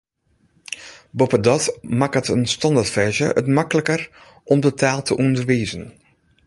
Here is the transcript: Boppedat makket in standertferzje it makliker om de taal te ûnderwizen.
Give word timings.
Boppedat 1.17 1.65
makket 1.99 2.27
in 2.35 2.43
standertferzje 2.55 3.27
it 3.41 3.47
makliker 3.57 4.01
om 4.51 4.59
de 4.63 4.71
taal 4.79 5.01
te 5.05 5.13
ûnderwizen. 5.23 5.85